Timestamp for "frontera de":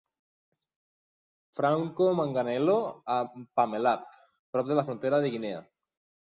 4.89-5.33